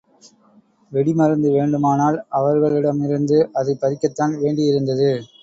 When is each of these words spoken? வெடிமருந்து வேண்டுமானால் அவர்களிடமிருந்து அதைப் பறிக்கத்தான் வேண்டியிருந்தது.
வெடிமருந்து 0.91 1.49
வேண்டுமானால் 1.51 2.17
அவர்களிடமிருந்து 2.31 3.37
அதைப் 3.53 3.81
பறிக்கத்தான் 3.81 4.35
வேண்டியிருந்தது. 4.41 5.09